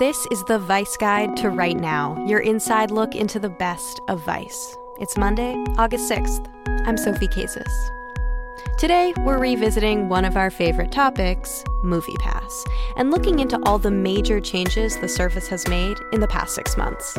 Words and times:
This 0.00 0.26
is 0.30 0.42
the 0.44 0.58
Vice 0.58 0.96
Guide 0.96 1.36
to 1.36 1.50
Right 1.50 1.76
Now, 1.76 2.24
your 2.26 2.40
inside 2.40 2.90
look 2.90 3.14
into 3.14 3.38
the 3.38 3.50
best 3.50 4.00
of 4.08 4.24
Vice. 4.24 4.74
It's 4.98 5.18
Monday, 5.18 5.52
August 5.76 6.10
6th. 6.10 6.48
I'm 6.86 6.96
Sophie 6.96 7.28
Casas. 7.28 7.90
Today, 8.78 9.12
we're 9.18 9.36
revisiting 9.36 10.08
one 10.08 10.24
of 10.24 10.38
our 10.38 10.50
favorite 10.50 10.90
topics, 10.90 11.62
MoviePass, 11.84 12.64
and 12.96 13.10
looking 13.10 13.40
into 13.40 13.60
all 13.66 13.78
the 13.78 13.90
major 13.90 14.40
changes 14.40 14.96
the 14.96 15.06
service 15.06 15.48
has 15.48 15.68
made 15.68 15.98
in 16.14 16.20
the 16.20 16.28
past 16.28 16.54
six 16.54 16.78
months. 16.78 17.18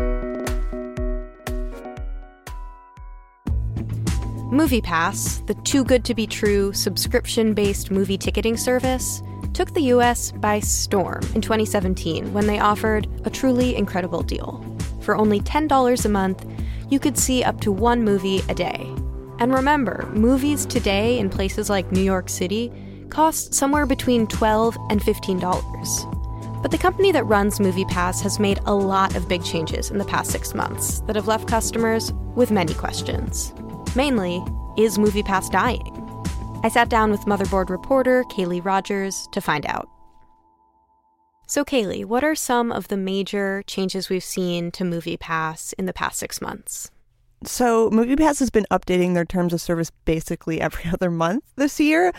MoviePass, 4.49 5.45
the 5.45 5.53
too 5.65 5.83
good 5.83 6.03
to 6.05 6.15
be 6.15 6.25
true 6.25 6.73
subscription 6.73 7.53
based 7.53 7.91
movie 7.91 8.17
ticketing 8.17 8.57
service, 8.57 9.21
took 9.61 9.75
the 9.75 9.93
US 9.93 10.31
by 10.31 10.59
storm 10.59 11.21
in 11.35 11.41
2017 11.41 12.33
when 12.33 12.47
they 12.47 12.57
offered 12.57 13.07
a 13.25 13.29
truly 13.29 13.75
incredible 13.75 14.23
deal. 14.23 14.59
For 15.01 15.15
only 15.15 15.39
$10 15.39 16.03
a 16.03 16.09
month, 16.09 16.47
you 16.89 16.99
could 16.99 17.15
see 17.15 17.43
up 17.43 17.61
to 17.61 17.71
one 17.71 18.03
movie 18.03 18.41
a 18.49 18.55
day. 18.55 18.91
And 19.37 19.53
remember, 19.53 20.09
movies 20.13 20.65
today 20.65 21.19
in 21.19 21.29
places 21.29 21.69
like 21.69 21.91
New 21.91 22.01
York 22.01 22.27
City 22.27 22.73
cost 23.09 23.53
somewhere 23.53 23.85
between 23.85 24.25
12 24.25 24.75
and 24.89 24.99
$15. 24.99 26.63
But 26.63 26.71
the 26.71 26.79
company 26.79 27.11
that 27.11 27.25
runs 27.25 27.59
MoviePass 27.59 28.19
has 28.23 28.39
made 28.39 28.59
a 28.65 28.73
lot 28.73 29.15
of 29.15 29.29
big 29.29 29.43
changes 29.43 29.91
in 29.91 29.99
the 29.99 30.05
past 30.05 30.31
six 30.31 30.55
months 30.55 31.01
that 31.01 31.15
have 31.15 31.27
left 31.27 31.47
customers 31.47 32.13
with 32.33 32.49
many 32.49 32.73
questions. 32.73 33.53
Mainly, 33.95 34.43
is 34.75 34.97
MoviePass 34.97 35.51
dying? 35.51 36.00
I 36.63 36.69
sat 36.69 36.89
down 36.89 37.09
with 37.09 37.21
Motherboard 37.21 37.71
reporter 37.71 38.23
Kaleigh 38.25 38.63
Rogers 38.63 39.27
to 39.31 39.41
find 39.41 39.65
out. 39.65 39.89
So, 41.47 41.65
Kaleigh, 41.65 42.05
what 42.05 42.23
are 42.23 42.35
some 42.35 42.71
of 42.71 42.87
the 42.87 42.97
major 42.97 43.63
changes 43.65 44.09
we've 44.09 44.23
seen 44.23 44.69
to 44.73 44.83
MoviePass 44.83 45.73
in 45.79 45.87
the 45.87 45.91
past 45.91 46.19
six 46.19 46.39
months? 46.39 46.91
So, 47.43 47.89
MoviePass 47.89 48.37
has 48.37 48.51
been 48.51 48.67
updating 48.69 49.15
their 49.15 49.25
terms 49.25 49.53
of 49.53 49.59
service 49.59 49.91
basically 50.05 50.61
every 50.61 50.83
other 50.93 51.09
month 51.09 51.43
this 51.55 51.79
year. 51.79 52.13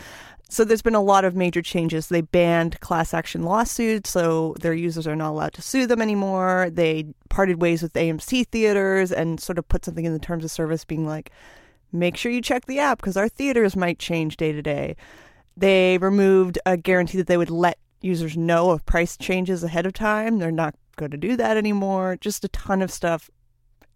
So, 0.48 0.64
there's 0.64 0.82
been 0.82 0.96
a 0.96 1.00
lot 1.00 1.24
of 1.24 1.36
major 1.36 1.62
changes. 1.62 2.08
They 2.08 2.22
banned 2.22 2.80
class 2.80 3.14
action 3.14 3.44
lawsuits, 3.44 4.10
so 4.10 4.56
their 4.60 4.74
users 4.74 5.06
are 5.06 5.14
not 5.14 5.30
allowed 5.30 5.52
to 5.52 5.62
sue 5.62 5.86
them 5.86 6.02
anymore. 6.02 6.68
They 6.68 7.14
parted 7.28 7.62
ways 7.62 7.80
with 7.80 7.92
AMC 7.92 8.48
theaters 8.48 9.12
and 9.12 9.38
sort 9.38 9.58
of 9.58 9.68
put 9.68 9.84
something 9.84 10.04
in 10.04 10.12
the 10.12 10.18
terms 10.18 10.42
of 10.42 10.50
service 10.50 10.84
being 10.84 11.06
like, 11.06 11.30
make 11.92 12.16
sure 12.16 12.32
you 12.32 12.40
check 12.40 12.66
the 12.66 12.78
app 12.78 12.98
because 12.98 13.16
our 13.16 13.28
theaters 13.28 13.76
might 13.76 13.98
change 13.98 14.36
day 14.36 14.52
to 14.52 14.62
day. 14.62 14.96
They 15.56 15.98
removed 15.98 16.58
a 16.64 16.76
guarantee 16.76 17.18
that 17.18 17.26
they 17.26 17.36
would 17.36 17.50
let 17.50 17.78
users 18.00 18.36
know 18.36 18.70
of 18.70 18.84
price 18.86 19.16
changes 19.16 19.62
ahead 19.62 19.86
of 19.86 19.92
time. 19.92 20.38
They're 20.38 20.50
not 20.50 20.74
going 20.96 21.10
to 21.10 21.16
do 21.16 21.36
that 21.36 21.56
anymore. 21.56 22.16
Just 22.20 22.44
a 22.44 22.48
ton 22.48 22.83
of 22.83 22.90
stuff 22.90 23.30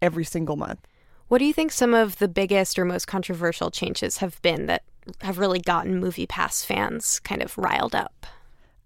every 0.01 0.23
single 0.23 0.55
month. 0.55 0.79
What 1.27 1.39
do 1.39 1.45
you 1.45 1.53
think 1.53 1.71
some 1.71 1.93
of 1.93 2.19
the 2.19 2.27
biggest 2.27 2.79
or 2.79 2.85
most 2.85 3.07
controversial 3.07 3.69
changes 3.69 4.17
have 4.17 4.41
been 4.41 4.67
that 4.67 4.83
have 5.21 5.39
really 5.39 5.59
gotten 5.59 6.01
MoviePass 6.01 6.65
fans 6.65 7.19
kind 7.19 7.41
of 7.41 7.57
riled 7.57 7.95
up? 7.95 8.25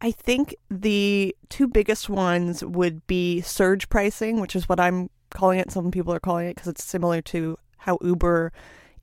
I 0.02 0.12
think 0.12 0.56
the 0.70 1.36
two 1.50 1.68
biggest 1.68 2.10
ones 2.10 2.64
would 2.64 3.06
be 3.06 3.42
surge 3.42 3.88
pricing, 3.90 4.40
which 4.40 4.56
is 4.56 4.68
what 4.68 4.80
I'm 4.80 5.12
calling 5.30 5.60
it. 5.60 5.72
Some 5.72 5.92
people 5.92 6.14
are 6.14 6.20
calling 6.20 6.48
it 6.48 6.56
because 6.56 6.70
it's 6.70 6.84
similar 6.84 7.22
to 7.24 7.58
how 7.78 8.00
Uber 8.02 8.52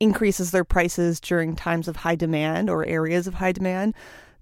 increases 0.01 0.51
their 0.51 0.65
prices 0.65 1.21
during 1.21 1.57
times 1.57 1.89
of 1.89 1.97
high 1.97 2.15
demand 2.15 2.71
or 2.71 2.85
areas 2.87 3.27
of 3.27 3.35
high 3.35 3.53
demand. 3.53 3.95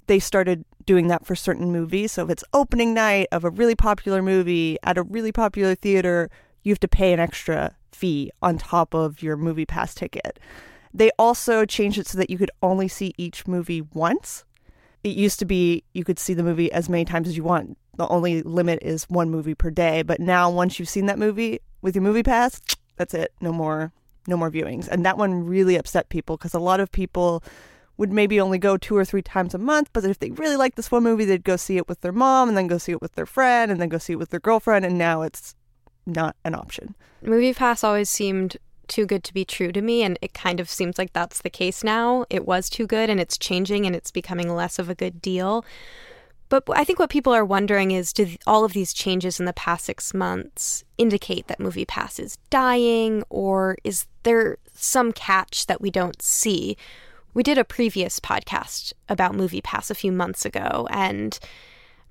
They 0.06 0.18
started 0.18 0.64
doing 0.84 1.08
that 1.08 1.26
for 1.26 1.34
certain 1.34 1.72
movies. 1.72 2.12
So 2.12 2.24
if 2.24 2.30
it's 2.30 2.44
opening 2.52 2.94
night 2.94 3.28
of 3.32 3.44
a 3.44 3.50
really 3.50 3.74
popular 3.74 4.22
movie 4.22 4.78
at 4.82 4.98
a 4.98 5.02
really 5.02 5.32
popular 5.32 5.74
theater, 5.74 6.30
you 6.62 6.72
have 6.72 6.80
to 6.80 6.88
pay 6.88 7.12
an 7.12 7.20
extra 7.20 7.76
fee 7.92 8.30
on 8.42 8.58
top 8.58 8.94
of 8.94 9.22
your 9.22 9.36
movie 9.36 9.66
pass 9.66 9.94
ticket. 9.94 10.38
They 10.94 11.10
also 11.18 11.64
changed 11.64 11.98
it 11.98 12.06
so 12.06 12.18
that 12.18 12.30
you 12.30 12.38
could 12.38 12.50
only 12.62 12.88
see 12.88 13.14
each 13.18 13.46
movie 13.46 13.82
once. 13.82 14.44
It 15.04 15.16
used 15.16 15.38
to 15.40 15.44
be 15.44 15.84
you 15.92 16.04
could 16.04 16.18
see 16.18 16.34
the 16.34 16.42
movie 16.42 16.72
as 16.72 16.88
many 16.88 17.04
times 17.04 17.28
as 17.28 17.36
you 17.36 17.44
want. 17.44 17.76
The 17.96 18.08
only 18.08 18.42
limit 18.42 18.78
is 18.82 19.04
one 19.04 19.30
movie 19.30 19.54
per 19.54 19.70
day. 19.70 20.02
But 20.02 20.20
now, 20.20 20.50
once 20.50 20.78
you've 20.78 20.88
seen 20.88 21.06
that 21.06 21.18
movie 21.18 21.60
with 21.80 21.94
your 21.94 22.02
movie 22.02 22.22
pass, 22.22 22.60
that's 22.96 23.14
it. 23.14 23.32
No 23.40 23.52
more 23.52 23.92
no 24.28 24.36
more 24.36 24.50
viewings. 24.50 24.88
And 24.88 25.04
that 25.04 25.18
one 25.18 25.46
really 25.46 25.76
upset 25.76 26.08
people 26.08 26.36
because 26.36 26.54
a 26.54 26.58
lot 26.58 26.80
of 26.80 26.90
people 26.92 27.42
would 27.96 28.12
maybe 28.12 28.40
only 28.40 28.58
go 28.58 28.76
two 28.76 28.96
or 28.96 29.04
three 29.04 29.22
times 29.22 29.54
a 29.54 29.58
month, 29.58 29.88
but 29.92 30.04
if 30.04 30.18
they 30.18 30.30
really 30.30 30.56
liked 30.56 30.76
this 30.76 30.90
one 30.90 31.02
movie, 31.02 31.24
they'd 31.24 31.44
go 31.44 31.56
see 31.56 31.78
it 31.78 31.88
with 31.88 32.02
their 32.02 32.12
mom 32.12 32.48
and 32.48 32.56
then 32.56 32.66
go 32.66 32.78
see 32.78 32.92
it 32.92 33.00
with 33.00 33.14
their 33.14 33.26
friend 33.26 33.72
and 33.72 33.80
then 33.80 33.88
go 33.88 33.98
see 33.98 34.12
it 34.12 34.18
with 34.18 34.30
their 34.30 34.40
girlfriend. 34.40 34.84
And 34.84 34.98
now 34.98 35.22
it's 35.22 35.54
not 36.06 36.36
an 36.44 36.54
option. 36.54 36.94
Movie 37.22 37.54
Pass 37.54 37.82
always 37.82 38.10
seemed 38.10 38.58
too 38.86 39.06
good 39.06 39.24
to 39.24 39.34
be 39.34 39.44
true 39.44 39.72
to 39.72 39.82
me, 39.82 40.02
and 40.02 40.18
it 40.22 40.32
kind 40.32 40.60
of 40.60 40.70
seems 40.70 40.98
like 40.98 41.12
that's 41.12 41.42
the 41.42 41.50
case 41.50 41.82
now. 41.82 42.24
It 42.30 42.46
was 42.46 42.70
too 42.70 42.86
good, 42.86 43.10
and 43.10 43.20
it's 43.20 43.38
changing, 43.38 43.86
and 43.86 43.96
it's 43.96 44.10
becoming 44.10 44.54
less 44.54 44.78
of 44.78 44.88
a 44.88 44.94
good 44.94 45.20
deal. 45.20 45.64
But 46.48 46.64
I 46.70 46.84
think 46.84 46.98
what 46.98 47.10
people 47.10 47.32
are 47.32 47.44
wondering 47.44 47.90
is 47.90 48.12
do 48.12 48.36
all 48.46 48.64
of 48.64 48.72
these 48.72 48.92
changes 48.92 49.40
in 49.40 49.46
the 49.46 49.52
past 49.52 49.84
six 49.84 50.14
months 50.14 50.84
indicate 50.96 51.48
that 51.48 51.58
MoviePass 51.58 52.20
is 52.20 52.38
dying, 52.50 53.24
or 53.30 53.76
is 53.82 54.06
there 54.22 54.58
some 54.72 55.12
catch 55.12 55.66
that 55.66 55.80
we 55.80 55.90
don't 55.90 56.22
see? 56.22 56.76
We 57.34 57.42
did 57.42 57.58
a 57.58 57.64
previous 57.64 58.20
podcast 58.20 58.92
about 59.08 59.34
MoviePass 59.34 59.90
a 59.90 59.94
few 59.94 60.12
months 60.12 60.44
ago, 60.44 60.86
and 60.90 61.38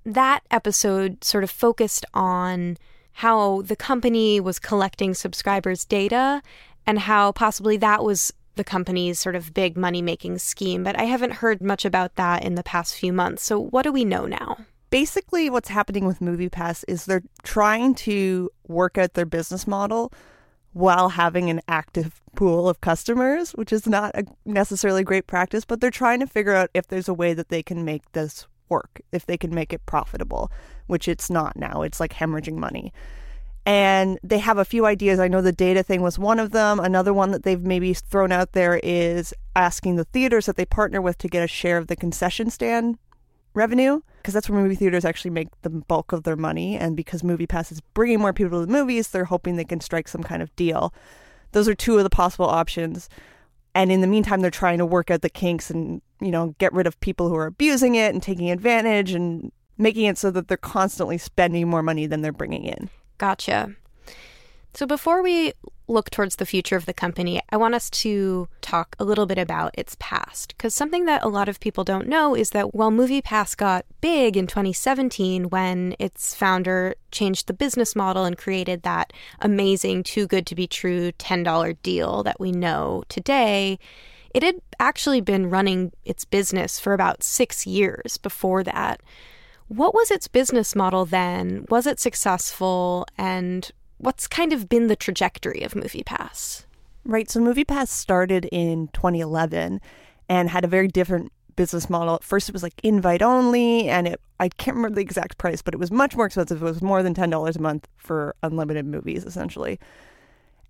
that 0.06 0.44
episode 0.51 1.24
sort 1.24 1.44
of 1.44 1.50
focused 1.50 2.06
on 2.13 2.78
how 3.13 3.62
the 3.62 3.75
company 3.78 4.41
was 4.41 4.59
collecting 4.59 5.13
subscribers' 5.13 5.85
data 5.85 6.41
and 6.85 7.00
how 7.00 7.31
possibly 7.31 7.78
that 7.78 8.03
was 8.03 8.34
the 8.56 8.64
company's 8.64 9.20
sort 9.20 9.36
of 9.36 9.54
big 9.54 9.78
money 9.78 10.02
making 10.02 10.40
scheme, 10.40 10.84
but 10.84 11.00
I 11.00 11.04
haven't 11.04 11.34
heard 11.34 11.62
much 11.62 11.86
about 11.86 12.16
that 12.16 12.44
in 12.44 12.56
the 12.56 12.64
past 12.64 12.96
few 12.96 13.14
months. 13.14 13.44
So, 13.44 13.60
what 13.60 13.84
do 13.84 13.92
we 13.92 14.06
know 14.06 14.26
now? 14.26 14.58
Basically, 14.90 15.50
what's 15.50 15.70
happening 15.70 16.06
with 16.06 16.20
MoviePass 16.20 16.86
is 16.88 17.06
they're 17.06 17.24
trying 17.44 17.96
to 17.96 18.50
work 18.68 18.98
out 18.98 19.14
their 19.14 19.26
business 19.26 19.68
model 19.68 20.14
while 20.74 21.10
having 21.10 21.50
an 21.50 21.62
active 21.68 22.22
pool 22.36 22.68
of 22.68 22.82
customers, 22.82 23.52
which 23.52 23.74
is 23.74 23.88
not 23.88 24.12
a 24.16 24.26
necessarily 24.46 25.04
great 25.04 25.28
practice, 25.28 25.66
but 25.66 25.82
they're 25.82 25.92
trying 25.92 26.20
to 26.20 26.28
figure 26.28 26.54
out 26.54 26.70
if 26.74 26.88
there's 26.88 27.08
a 27.08 27.14
way 27.14 27.34
that 27.34 27.50
they 27.50 27.64
can 27.64 27.84
make 27.86 28.10
this 28.12 28.48
work, 28.70 29.02
if 29.12 29.26
they 29.26 29.38
can 29.38 29.54
make 29.54 29.74
it 29.74 29.86
profitable, 29.86 30.52
which 30.88 31.08
it's 31.08 31.30
not 31.30 31.56
now. 31.56 31.82
It's 31.82 32.00
like 32.00 32.14
hemorrhaging 32.14 32.58
money 32.58 32.94
and 33.66 34.20
they 34.24 34.38
have 34.38 34.58
a 34.58 34.66
few 34.66 34.86
ideas. 34.86 35.20
I 35.20 35.28
know 35.28 35.42
the 35.42 35.52
data 35.52 35.81
thing 35.81 36.02
was 36.02 36.20
one 36.20 36.40
of 36.40 36.52
them. 36.52 36.80
Another 36.80 37.14
one 37.14 37.31
that 37.31 37.44
they've 37.44 37.62
maybe 37.62 37.94
thrown 37.94 38.31
out 38.31 38.52
there 38.52 38.80
is 38.84 39.34
asking 39.56 39.96
the 39.96 40.03
theaters 40.03 40.46
that 40.46 40.56
they 40.56 40.66
partner 40.66 41.02
with 41.02 41.18
to 41.20 41.28
get 41.28 41.44
a 41.44 41.48
share 41.48 41.78
of 41.78 41.88
the 41.88 41.96
concession 41.96 42.50
stand 42.50 43.00
revenue 43.56 44.01
because 44.18 44.34
that's 44.34 44.50
where 44.50 44.62
movie 44.62 44.75
theaters 44.75 45.06
actually 45.06 45.31
make 45.31 45.48
the 45.62 45.69
bulk 45.69 46.12
of 46.12 46.24
their 46.24 46.36
money 46.36 46.78
and 46.78 46.95
because 46.95 47.24
movie 47.24 47.48
pass 47.48 47.72
is 47.72 47.81
bringing 47.94 48.19
more 48.19 48.34
people 48.34 48.60
to 48.60 48.66
the 48.66 48.72
movies, 48.72 49.07
they're 49.07 49.25
hoping 49.25 49.56
they 49.56 49.63
can 49.63 49.81
strike 49.81 50.07
some 50.07 50.24
kind 50.24 50.44
of 50.44 50.56
deal. 50.56 50.94
Those 51.54 51.68
are 51.68 51.75
two 51.75 51.98
of 51.98 52.04
the 52.04 52.10
possible 52.10 52.48
options. 52.48 53.10
And 53.74 53.92
in 53.92 54.01
the 54.01 54.07
meantime, 54.07 54.42
they're 54.42 54.51
trying 54.51 54.78
to 54.78 54.86
work 54.86 55.10
out 55.10 55.22
the 55.22 55.30
kinks 55.30 55.69
and, 55.69 56.01
you 56.22 56.31
know, 56.31 56.56
get 56.60 56.74
rid 56.74 56.88
of 56.88 57.00
people 57.00 57.30
who 57.30 57.36
are 57.36 57.45
abusing 57.45 57.95
it 57.95 58.13
and 58.13 58.22
taking 58.22 58.51
advantage 58.51 59.12
and 59.12 59.51
making 59.78 60.06
it 60.06 60.18
so 60.18 60.31
that 60.31 60.48
they're 60.48 60.57
constantly 60.57 61.18
spending 61.18 61.68
more 61.68 61.84
money 61.84 62.07
than 62.07 62.22
they're 62.22 62.31
bringing 62.31 62.63
in. 62.63 62.89
Gotcha. 63.17 63.75
So 64.73 64.85
before 64.85 65.23
we 65.23 65.53
look 65.88 66.09
towards 66.09 66.35
the 66.35 66.45
future 66.45 66.75
of 66.75 66.85
the 66.85 66.94
company, 66.94 67.39
I 67.50 67.56
want 67.56 67.75
us 67.75 67.89
to 67.91 68.50
talk 68.59 68.95
a 69.00 69.06
little 69.06 69.25
bit 69.25 69.38
about 69.38 69.73
its 69.77 69.95
past. 70.00 70.50
Because 70.50 70.75
something 70.75 71.06
that 71.06 71.23
a 71.23 71.29
lot 71.29 71.47
of 71.47 71.59
people 71.62 71.83
don't 71.83 72.07
know 72.09 72.35
is 72.35 72.50
that 72.50 72.75
while 72.75 72.91
MoviePass 72.91 73.56
got 73.56 73.85
big 74.01 74.35
in 74.35 74.47
2017 74.47 75.50
when 75.50 75.95
its 75.97 76.35
founder 76.35 76.95
changed 77.12 77.47
the 77.47 77.53
business 77.53 77.95
model 77.95 78.25
and 78.25 78.38
created 78.38 78.81
that 78.81 79.13
amazing, 79.39 80.03
too 80.03 80.27
good 80.27 80.45
to 80.47 80.56
be 80.56 80.67
true 80.67 81.12
$10 81.13 81.77
deal 81.81 82.23
that 82.23 82.39
we 82.39 82.51
know 82.51 83.03
today, 83.07 83.79
It 84.35 84.44
had 84.44 84.59
actually 84.81 85.21
been 85.21 85.50
running 85.50 85.94
its 86.03 86.25
business 86.25 86.77
for 86.77 86.91
about 86.91 87.23
six 87.23 87.65
years 87.65 88.17
before 88.17 88.65
that. 88.65 89.00
What 89.67 89.94
was 89.94 90.12
its 90.12 90.27
business 90.27 90.75
model 90.75 91.06
then? 91.06 91.65
Was 91.69 91.88
it 91.88 92.00
successful? 92.00 93.07
And 93.17 93.71
what's 93.97 94.27
kind 94.27 94.53
of 94.53 94.69
been 94.69 94.88
the 94.88 94.95
trajectory 94.95 95.62
of 95.62 95.73
MoviePass? 95.73 96.65
Right. 97.03 97.29
So 97.29 97.39
MoviePass 97.39 97.88
started 97.88 98.45
in 98.51 98.89
2011 98.89 99.81
and 100.29 100.50
had 100.50 100.63
a 100.63 100.67
very 100.67 100.88
different 100.88 101.31
business 101.56 101.89
model. 101.89 102.15
At 102.15 102.23
first, 102.23 102.50
it 102.50 102.53
was 102.53 102.63
like 102.63 102.73
invite 102.83 103.21
only, 103.21 103.89
and 103.89 104.07
it 104.07 104.21
I 104.39 104.50
can't 104.50 104.75
remember 104.75 104.95
the 104.95 105.01
exact 105.01 105.38
price, 105.38 105.62
but 105.62 105.73
it 105.73 105.79
was 105.79 105.91
much 105.91 106.15
more 106.15 106.25
expensive. 106.25 106.62
It 106.62 106.65
was 106.65 106.81
more 106.81 107.01
than 107.03 107.13
ten 107.13 107.29
dollars 107.29 107.56
a 107.56 107.62
month 107.62 107.88
for 107.97 108.35
unlimited 108.44 108.85
movies, 108.85 109.23
essentially. 109.23 109.79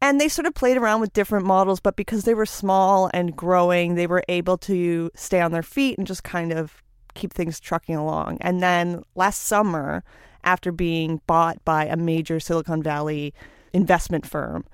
And 0.01 0.21
they 0.21 0.27
sort 0.27 0.45
of 0.45 0.53
played 0.53 0.77
around 0.77 1.01
with 1.01 1.13
different 1.13 1.45
models, 1.45 1.79
but 1.79 1.95
because 1.95 2.25
they 2.25 2.33
were 2.33 2.45
small 2.45 3.09
and 3.13 3.35
growing, 3.35 3.95
they 3.95 4.07
were 4.07 4.23
able 4.27 4.57
to 4.59 5.09
stay 5.15 5.41
on 5.41 5.51
their 5.51 5.63
feet 5.63 5.97
and 5.97 6.05
just 6.05 6.23
kind 6.23 6.51
of 6.51 6.83
keep 7.15 7.33
things 7.33 7.59
trucking 7.59 7.95
along. 7.95 8.37
And 8.41 8.61
then 8.61 9.03
last 9.15 9.41
summer, 9.41 10.03
after 10.43 10.71
being 10.71 11.21
bought 11.25 11.63
by 11.65 11.85
a 11.85 11.97
major 11.97 12.39
Silicon 12.39 12.83
Valley 12.83 13.33
investment 13.73 14.25
firm, 14.25 14.65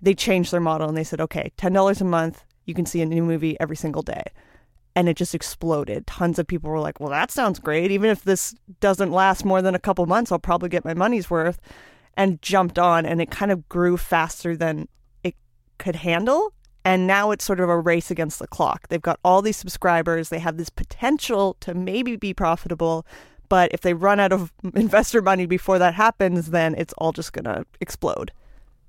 they 0.00 0.14
changed 0.14 0.52
their 0.52 0.60
model 0.60 0.88
and 0.88 0.96
they 0.96 1.04
said, 1.04 1.20
okay, 1.20 1.52
$10 1.58 2.00
a 2.00 2.04
month, 2.04 2.44
you 2.64 2.74
can 2.74 2.86
see 2.86 3.02
a 3.02 3.06
new 3.06 3.22
movie 3.22 3.56
every 3.60 3.76
single 3.76 4.02
day 4.02 4.24
and 4.94 5.08
it 5.08 5.16
just 5.16 5.34
exploded. 5.34 6.06
Tons 6.06 6.38
of 6.38 6.46
people 6.46 6.70
were 6.70 6.80
like, 6.80 7.00
"Well, 7.00 7.10
that 7.10 7.30
sounds 7.30 7.58
great. 7.58 7.90
Even 7.90 8.10
if 8.10 8.24
this 8.24 8.54
doesn't 8.80 9.10
last 9.12 9.44
more 9.44 9.62
than 9.62 9.74
a 9.74 9.78
couple 9.78 10.04
months, 10.06 10.30
I'll 10.30 10.38
probably 10.38 10.68
get 10.68 10.84
my 10.84 10.94
money's 10.94 11.30
worth." 11.30 11.60
And 12.14 12.42
jumped 12.42 12.78
on 12.78 13.06
and 13.06 13.22
it 13.22 13.30
kind 13.30 13.50
of 13.50 13.68
grew 13.68 13.96
faster 13.96 14.54
than 14.56 14.88
it 15.24 15.34
could 15.78 15.96
handle. 15.96 16.52
And 16.84 17.06
now 17.06 17.30
it's 17.30 17.44
sort 17.44 17.60
of 17.60 17.68
a 17.68 17.78
race 17.78 18.10
against 18.10 18.38
the 18.38 18.48
clock. 18.48 18.88
They've 18.88 19.00
got 19.00 19.20
all 19.24 19.40
these 19.40 19.56
subscribers, 19.56 20.28
they 20.28 20.40
have 20.40 20.56
this 20.56 20.70
potential 20.70 21.56
to 21.60 21.74
maybe 21.74 22.16
be 22.16 22.34
profitable, 22.34 23.06
but 23.48 23.70
if 23.72 23.82
they 23.82 23.94
run 23.94 24.18
out 24.18 24.32
of 24.32 24.52
investor 24.74 25.22
money 25.22 25.46
before 25.46 25.78
that 25.78 25.94
happens, 25.94 26.50
then 26.50 26.74
it's 26.76 26.94
all 26.98 27.12
just 27.12 27.32
going 27.32 27.44
to 27.44 27.64
explode. 27.80 28.32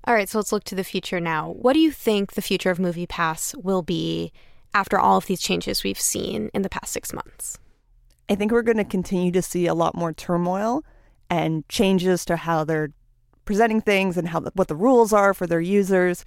All 0.05 0.13
right, 0.13 0.27
so 0.27 0.39
let's 0.39 0.51
look 0.51 0.65
to 0.65 0.75
the 0.75 0.83
future 0.83 1.19
now. 1.19 1.51
What 1.51 1.73
do 1.73 1.79
you 1.79 1.91
think 1.91 2.33
the 2.33 2.41
future 2.41 2.69
of 2.69 2.77
MoviePass 2.77 3.61
will 3.63 3.81
be 3.81 4.33
after 4.73 4.99
all 4.99 5.17
of 5.17 5.27
these 5.27 5.39
changes 5.39 5.83
we've 5.83 5.99
seen 5.99 6.49
in 6.53 6.61
the 6.61 6.69
past 6.69 6.91
six 6.91 7.13
months? 7.13 7.57
I 8.29 8.35
think 8.35 8.51
we're 8.51 8.63
going 8.63 8.77
to 8.77 8.83
continue 8.83 9.31
to 9.31 9.41
see 9.41 9.67
a 9.67 9.73
lot 9.73 9.95
more 9.95 10.13
turmoil 10.13 10.83
and 11.29 11.67
changes 11.69 12.25
to 12.25 12.35
how 12.35 12.63
they're 12.63 12.91
presenting 13.45 13.81
things 13.81 14.17
and 14.17 14.27
how 14.27 14.39
the, 14.39 14.51
what 14.55 14.67
the 14.67 14.75
rules 14.75 15.13
are 15.13 15.33
for 15.33 15.47
their 15.47 15.61
users. 15.61 16.25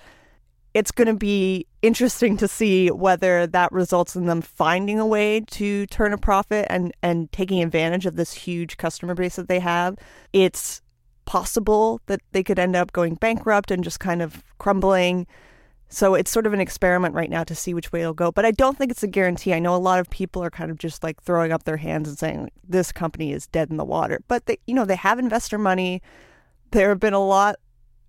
It's 0.76 0.90
going 0.90 1.08
to 1.08 1.14
be 1.14 1.66
interesting 1.80 2.36
to 2.36 2.46
see 2.46 2.90
whether 2.90 3.46
that 3.46 3.72
results 3.72 4.14
in 4.14 4.26
them 4.26 4.42
finding 4.42 5.00
a 5.00 5.06
way 5.06 5.40
to 5.52 5.86
turn 5.86 6.12
a 6.12 6.18
profit 6.18 6.66
and 6.68 6.92
and 7.02 7.32
taking 7.32 7.62
advantage 7.62 8.04
of 8.04 8.16
this 8.16 8.34
huge 8.34 8.76
customer 8.76 9.14
base 9.14 9.36
that 9.36 9.48
they 9.48 9.60
have. 9.60 9.96
It's 10.34 10.82
possible 11.24 12.02
that 12.08 12.20
they 12.32 12.42
could 12.42 12.58
end 12.58 12.76
up 12.76 12.92
going 12.92 13.14
bankrupt 13.14 13.70
and 13.70 13.82
just 13.82 14.00
kind 14.00 14.20
of 14.20 14.44
crumbling. 14.58 15.26
So 15.88 16.14
it's 16.14 16.30
sort 16.30 16.46
of 16.46 16.52
an 16.52 16.60
experiment 16.60 17.14
right 17.14 17.30
now 17.30 17.42
to 17.44 17.54
see 17.54 17.72
which 17.72 17.90
way 17.90 18.02
it'll 18.02 18.12
go. 18.12 18.30
But 18.30 18.44
I 18.44 18.50
don't 18.50 18.76
think 18.76 18.90
it's 18.90 19.02
a 19.02 19.08
guarantee. 19.08 19.54
I 19.54 19.58
know 19.58 19.74
a 19.74 19.78
lot 19.78 19.98
of 19.98 20.10
people 20.10 20.44
are 20.44 20.50
kind 20.50 20.70
of 20.70 20.76
just 20.76 21.02
like 21.02 21.22
throwing 21.22 21.52
up 21.52 21.64
their 21.64 21.78
hands 21.78 22.06
and 22.06 22.18
saying 22.18 22.50
this 22.68 22.92
company 22.92 23.32
is 23.32 23.46
dead 23.46 23.70
in 23.70 23.78
the 23.78 23.84
water. 23.86 24.20
But 24.28 24.44
they, 24.44 24.58
you 24.66 24.74
know, 24.74 24.84
they 24.84 24.96
have 24.96 25.18
investor 25.18 25.56
money. 25.56 26.02
There 26.72 26.90
have 26.90 27.00
been 27.00 27.14
a 27.14 27.26
lot 27.26 27.56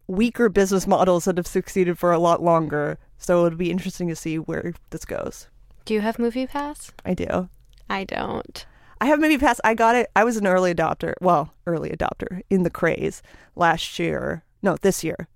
weaker 0.08 0.50
business 0.50 0.88
models 0.88 1.26
that 1.26 1.38
have 1.38 1.48
succeeded 1.48 2.00
for 2.00 2.12
a 2.12 2.20
lot 2.20 2.42
longer. 2.42 2.98
So 3.18 3.46
it'll 3.46 3.58
be 3.58 3.72
interesting 3.72 4.08
to 4.08 4.16
see 4.16 4.38
where 4.38 4.74
this 4.90 5.06
goes. 5.06 5.48
Do 5.86 5.94
you 5.94 6.02
have 6.02 6.18
MoviePass? 6.18 6.92
I 7.06 7.14
do. 7.14 7.50
I 7.90 8.04
don't. 8.04 8.66
I 9.00 9.06
have 9.06 9.20
Movie 9.20 9.38
Pass. 9.38 9.62
I 9.64 9.74
got 9.74 9.96
it. 9.96 10.10
I 10.16 10.24
was 10.24 10.38
an 10.38 10.48
early 10.48 10.74
adopter. 10.74 11.14
Well, 11.22 11.54
early 11.68 11.92
adopter 11.92 12.42
in 12.50 12.64
the 12.64 12.70
craze 12.70 13.22
last 13.56 14.00
year. 14.00 14.44
No, 14.62 14.76
this 14.82 15.04
year. 15.04 15.28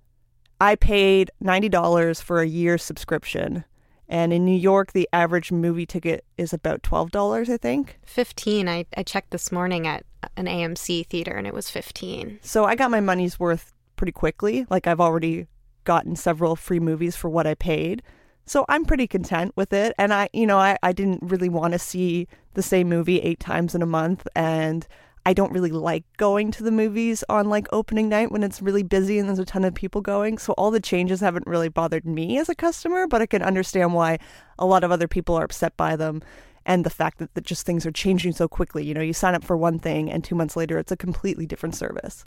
I 0.60 0.74
paid 0.74 1.30
$90 1.42 2.22
for 2.22 2.40
a 2.40 2.46
year 2.46 2.76
subscription. 2.76 3.64
And 4.08 4.32
in 4.32 4.44
New 4.44 4.56
York, 4.56 4.92
the 4.92 5.08
average 5.12 5.52
movie 5.52 5.86
ticket 5.86 6.24
is 6.36 6.52
about 6.52 6.82
$12, 6.82 7.48
I 7.48 7.56
think. 7.56 7.98
15. 8.04 8.68
I, 8.68 8.84
I 8.96 9.02
checked 9.04 9.30
this 9.30 9.50
morning 9.50 9.86
at 9.86 10.04
an 10.36 10.46
AMC 10.46 11.06
theater 11.06 11.32
and 11.32 11.46
it 11.46 11.54
was 11.54 11.70
15. 11.70 12.40
So 12.42 12.64
I 12.64 12.74
got 12.74 12.90
my 12.90 13.00
money's 13.00 13.40
worth 13.40 13.71
pretty 14.02 14.10
quickly. 14.10 14.66
Like 14.68 14.88
I've 14.88 15.00
already 15.00 15.46
gotten 15.84 16.16
several 16.16 16.56
free 16.56 16.80
movies 16.80 17.14
for 17.14 17.30
what 17.30 17.46
I 17.46 17.54
paid. 17.54 18.02
So 18.46 18.64
I'm 18.68 18.84
pretty 18.84 19.06
content 19.06 19.52
with 19.54 19.72
it. 19.72 19.94
And 19.96 20.12
I, 20.12 20.28
you 20.32 20.44
know, 20.44 20.58
I, 20.58 20.76
I 20.82 20.90
didn't 20.90 21.20
really 21.22 21.48
want 21.48 21.72
to 21.74 21.78
see 21.78 22.26
the 22.54 22.64
same 22.64 22.88
movie 22.88 23.20
eight 23.20 23.38
times 23.38 23.76
in 23.76 23.80
a 23.80 23.86
month. 23.86 24.26
And 24.34 24.88
I 25.24 25.34
don't 25.34 25.52
really 25.52 25.70
like 25.70 26.02
going 26.16 26.50
to 26.50 26.64
the 26.64 26.72
movies 26.72 27.22
on 27.28 27.48
like 27.48 27.68
opening 27.70 28.08
night 28.08 28.32
when 28.32 28.42
it's 28.42 28.60
really 28.60 28.82
busy 28.82 29.20
and 29.20 29.28
there's 29.28 29.38
a 29.38 29.44
ton 29.44 29.64
of 29.64 29.72
people 29.72 30.00
going. 30.00 30.36
So 30.36 30.52
all 30.54 30.72
the 30.72 30.80
changes 30.80 31.20
haven't 31.20 31.46
really 31.46 31.68
bothered 31.68 32.04
me 32.04 32.38
as 32.38 32.48
a 32.48 32.56
customer, 32.56 33.06
but 33.06 33.22
I 33.22 33.26
can 33.26 33.40
understand 33.40 33.94
why 33.94 34.18
a 34.58 34.66
lot 34.66 34.82
of 34.82 34.90
other 34.90 35.06
people 35.06 35.36
are 35.36 35.44
upset 35.44 35.76
by 35.76 35.94
them 35.94 36.22
and 36.66 36.84
the 36.84 36.90
fact 36.90 37.18
that, 37.18 37.32
that 37.34 37.44
just 37.44 37.64
things 37.64 37.86
are 37.86 37.92
changing 37.92 38.32
so 38.32 38.48
quickly. 38.48 38.84
You 38.84 38.94
know, 38.94 39.00
you 39.00 39.12
sign 39.12 39.36
up 39.36 39.44
for 39.44 39.56
one 39.56 39.78
thing 39.78 40.10
and 40.10 40.24
two 40.24 40.34
months 40.34 40.56
later 40.56 40.76
it's 40.76 40.90
a 40.90 40.96
completely 40.96 41.46
different 41.46 41.76
service. 41.76 42.24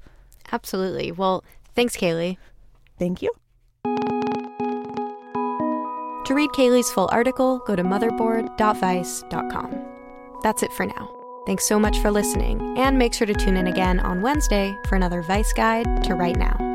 Absolutely. 0.52 1.12
Well, 1.12 1.44
thanks, 1.76 1.96
Kaleigh. 1.96 2.38
Thank 2.98 3.22
you. 3.22 3.32
To 6.26 6.34
read 6.34 6.50
Kaleigh's 6.52 6.92
full 6.92 7.08
article, 7.12 7.60
go 7.60 7.76
to 7.76 7.84
motherboard.vice.com. 7.84 9.86
That's 10.42 10.64
it 10.64 10.74
for 10.74 10.88
now. 10.88 11.12
Thanks 11.46 11.66
so 11.66 11.80
much 11.80 12.00
for 12.00 12.10
listening, 12.10 12.80
and 12.80 12.98
make 12.98 13.14
sure 13.14 13.28
to 13.28 13.34
tune 13.36 13.58
in 13.58 13.68
again 13.68 14.00
on 14.00 14.24
Wednesday 14.24 14.76
for 14.88 14.96
another 14.96 15.22
Vice 15.22 15.54
Guide 15.54 16.04
to 16.04 16.16
Right 16.16 16.36
Now. 16.36 16.75